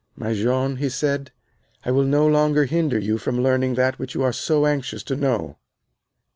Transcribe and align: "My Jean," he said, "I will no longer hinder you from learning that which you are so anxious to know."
"My 0.15 0.33
Jean," 0.33 0.77
he 0.77 0.89
said, 0.89 1.29
"I 1.85 1.91
will 1.91 2.05
no 2.05 2.25
longer 2.25 2.65
hinder 2.65 2.97
you 2.97 3.19
from 3.19 3.43
learning 3.43 3.75
that 3.75 3.99
which 3.99 4.15
you 4.15 4.23
are 4.23 4.33
so 4.33 4.65
anxious 4.65 5.03
to 5.03 5.15
know." 5.15 5.57